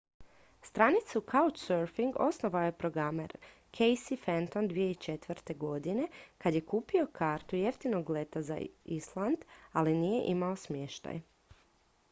[0.63, 3.33] stranicu couchsurfing osnovao je programer
[3.73, 5.57] casey fenton 2004.
[5.57, 9.37] godine kad je kupio kartu jeftinog leta za island
[9.71, 11.19] ali nije imao smještaj